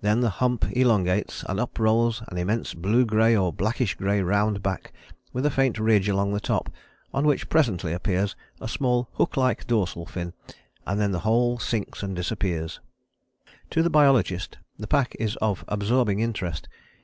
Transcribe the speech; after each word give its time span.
Then 0.00 0.20
the 0.20 0.30
hump 0.30 0.64
elongates 0.70 1.42
and 1.42 1.58
up 1.58 1.80
rolls 1.80 2.22
an 2.28 2.38
immense 2.38 2.72
blue 2.72 3.04
grey 3.04 3.36
or 3.36 3.52
blackish 3.52 3.96
grey 3.96 4.22
round 4.22 4.62
back 4.62 4.92
with 5.32 5.44
a 5.44 5.50
faint 5.50 5.80
ridge 5.80 6.08
along 6.08 6.32
the 6.32 6.38
top, 6.38 6.70
on 7.12 7.26
which 7.26 7.48
presently 7.48 7.92
appears 7.92 8.36
a 8.60 8.68
small 8.68 9.08
hook 9.14 9.36
like 9.36 9.66
dorsal 9.66 10.06
fin, 10.06 10.34
and 10.86 11.00
then 11.00 11.10
the 11.10 11.18
whole 11.26 11.58
sinks 11.58 12.04
and 12.04 12.14
disappears." 12.14 12.78
To 13.70 13.82
the 13.82 13.90
biologist 13.90 14.56
the 14.78 14.86
pack 14.86 15.16
is 15.18 15.34
of 15.38 15.64
absorbing 15.66 16.20
interest. 16.20 16.68